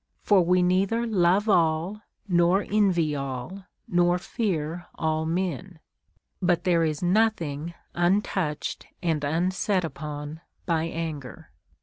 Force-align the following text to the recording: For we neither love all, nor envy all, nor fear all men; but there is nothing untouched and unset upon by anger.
For 0.23 0.43
we 0.43 0.63
neither 0.63 1.05
love 1.05 1.47
all, 1.47 2.01
nor 2.27 2.65
envy 2.71 3.15
all, 3.15 3.65
nor 3.87 4.17
fear 4.17 4.87
all 4.95 5.27
men; 5.27 5.77
but 6.41 6.63
there 6.63 6.83
is 6.83 7.03
nothing 7.03 7.75
untouched 7.93 8.87
and 9.03 9.23
unset 9.23 9.83
upon 9.85 10.41
by 10.65 10.85
anger. 10.85 11.51